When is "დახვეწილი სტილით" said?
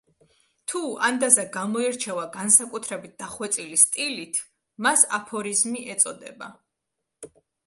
3.23-4.41